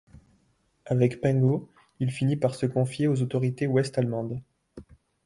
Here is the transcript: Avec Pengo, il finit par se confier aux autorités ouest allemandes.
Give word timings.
Avec 0.87 1.21
Pengo, 1.21 1.69
il 1.99 2.09
finit 2.09 2.35
par 2.35 2.55
se 2.55 2.65
confier 2.65 3.07
aux 3.07 3.21
autorités 3.21 3.67
ouest 3.67 3.99
allemandes. 3.99 4.41